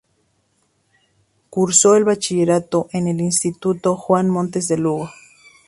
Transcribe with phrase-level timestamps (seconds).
[1.51, 5.11] Cursó el bachillerato en el instituto Juan Montes de Lugo.